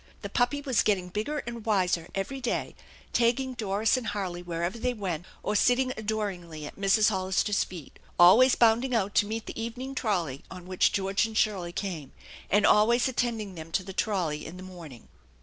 [0.23, 2.75] The puppy was getting bigger and wiser every day,
[3.13, 7.09] tagging Doris and Harley wherever they went, or sitting adoringly at Mrs.
[7.09, 11.71] Hollister's feet; always bounding out to meet the evening trolley on which George and Shirley
[11.71, 12.13] came,
[12.49, 15.07] and always attend ing them to the trolley in the morning.